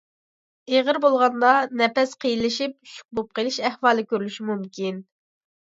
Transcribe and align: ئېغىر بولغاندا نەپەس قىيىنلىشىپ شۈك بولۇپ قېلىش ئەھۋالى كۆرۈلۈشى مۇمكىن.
ئېغىر 0.71 0.97
بولغاندا 1.03 1.51
نەپەس 1.83 2.17
قىيىنلىشىپ 2.25 2.75
شۈك 2.95 3.07
بولۇپ 3.21 3.39
قېلىش 3.39 3.63
ئەھۋالى 3.69 4.09
كۆرۈلۈشى 4.11 4.51
مۇمكىن. 4.51 5.03